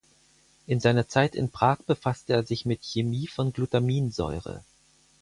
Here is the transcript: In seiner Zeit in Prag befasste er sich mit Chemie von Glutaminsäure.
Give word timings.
In 0.65 0.79
seiner 0.79 1.07
Zeit 1.07 1.35
in 1.35 1.51
Prag 1.51 1.83
befasste 1.85 2.33
er 2.33 2.43
sich 2.43 2.65
mit 2.65 2.83
Chemie 2.83 3.27
von 3.27 3.53
Glutaminsäure. 3.53 4.63